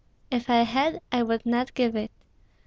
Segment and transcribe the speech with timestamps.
[0.31, 2.09] "If I had, I would not give it.